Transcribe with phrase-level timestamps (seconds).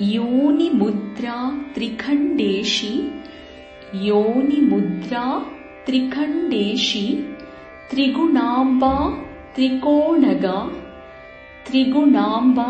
[0.00, 3.12] योनिमुद्रा त्रिखण्डेशी।
[3.94, 5.42] योनिमुद्रा
[5.86, 7.36] त्रिखण्डेशी।
[7.90, 9.24] त्रिगुणाम्बा
[9.56, 10.58] त्रिकोणगा
[11.66, 12.68] त्रिगुणाम्बा